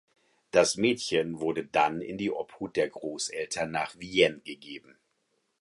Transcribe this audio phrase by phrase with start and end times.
[0.49, 4.97] Das Mädchen wurde dann in die Obhut der Großeltern nach Vienne gegeben.